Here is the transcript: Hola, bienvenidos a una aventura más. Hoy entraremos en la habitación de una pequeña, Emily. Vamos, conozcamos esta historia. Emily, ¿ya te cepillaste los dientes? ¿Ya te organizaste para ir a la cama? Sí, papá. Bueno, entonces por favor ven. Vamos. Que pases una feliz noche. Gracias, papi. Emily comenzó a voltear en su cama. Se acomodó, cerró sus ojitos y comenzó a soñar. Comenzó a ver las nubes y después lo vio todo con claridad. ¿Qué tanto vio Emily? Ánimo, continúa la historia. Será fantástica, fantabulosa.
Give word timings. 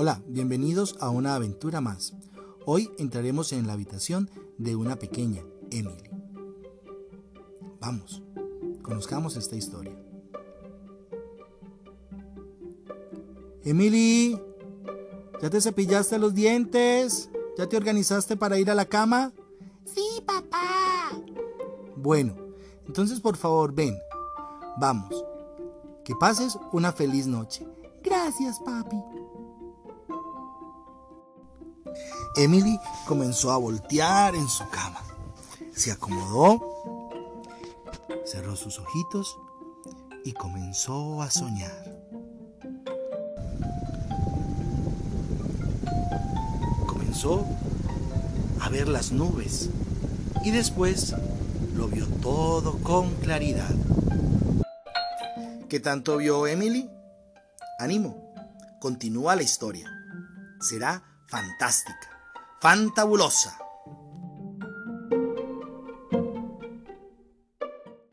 Hola, 0.00 0.22
bienvenidos 0.28 0.96
a 1.00 1.10
una 1.10 1.34
aventura 1.34 1.80
más. 1.80 2.14
Hoy 2.64 2.88
entraremos 2.98 3.52
en 3.52 3.66
la 3.66 3.72
habitación 3.72 4.30
de 4.56 4.76
una 4.76 4.94
pequeña, 4.94 5.42
Emily. 5.72 6.08
Vamos, 7.80 8.22
conozcamos 8.80 9.34
esta 9.36 9.56
historia. 9.56 10.00
Emily, 13.64 14.40
¿ya 15.42 15.50
te 15.50 15.60
cepillaste 15.60 16.16
los 16.20 16.32
dientes? 16.32 17.28
¿Ya 17.58 17.68
te 17.68 17.76
organizaste 17.76 18.36
para 18.36 18.60
ir 18.60 18.70
a 18.70 18.76
la 18.76 18.84
cama? 18.84 19.32
Sí, 19.84 20.22
papá. 20.24 21.10
Bueno, 21.96 22.36
entonces 22.86 23.18
por 23.18 23.36
favor 23.36 23.74
ven. 23.74 23.98
Vamos. 24.76 25.24
Que 26.04 26.14
pases 26.14 26.56
una 26.70 26.92
feliz 26.92 27.26
noche. 27.26 27.66
Gracias, 28.28 28.60
papi. 28.60 29.02
Emily 32.36 32.78
comenzó 33.06 33.50
a 33.50 33.56
voltear 33.56 34.34
en 34.34 34.46
su 34.46 34.68
cama. 34.68 35.00
Se 35.74 35.92
acomodó, 35.92 36.60
cerró 38.26 38.54
sus 38.54 38.78
ojitos 38.80 39.34
y 40.26 40.34
comenzó 40.34 41.22
a 41.22 41.30
soñar. 41.30 42.02
Comenzó 46.86 47.46
a 48.60 48.68
ver 48.68 48.88
las 48.88 49.10
nubes 49.10 49.70
y 50.44 50.50
después 50.50 51.14
lo 51.74 51.88
vio 51.88 52.06
todo 52.20 52.76
con 52.82 53.14
claridad. 53.14 53.74
¿Qué 55.70 55.80
tanto 55.80 56.18
vio 56.18 56.46
Emily? 56.46 56.90
Ánimo, 57.80 58.34
continúa 58.80 59.36
la 59.36 59.42
historia. 59.42 59.88
Será 60.60 61.00
fantástica, 61.28 62.10
fantabulosa. 62.60 63.56